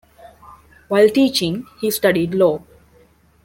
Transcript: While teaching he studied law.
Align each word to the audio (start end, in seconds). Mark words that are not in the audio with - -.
While 0.87 1.09
teaching 1.09 1.67
he 1.79 1.91
studied 1.91 2.33
law. 2.33 2.63